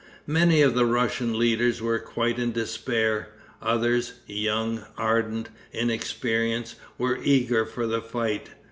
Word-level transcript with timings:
Many 0.25 0.63
of 0.63 0.73
the 0.73 0.87
Russian 0.87 1.37
leaders 1.37 1.79
were 1.79 1.99
quite 1.99 2.39
in 2.39 2.53
despair; 2.53 3.29
others, 3.61 4.13
young, 4.25 4.83
ardent, 4.97 5.49
inexperienced, 5.73 6.75
were 6.97 7.19
eager 7.21 7.67
for 7.67 7.85
the 7.85 8.01
fight. 8.01 8.49